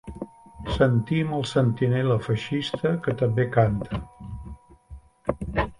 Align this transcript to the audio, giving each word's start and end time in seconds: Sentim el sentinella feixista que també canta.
Sentim 0.77 1.35
el 1.39 1.45
sentinella 1.49 2.17
feixista 2.29 2.95
que 3.05 3.17
també 3.21 3.47
canta. 3.59 4.03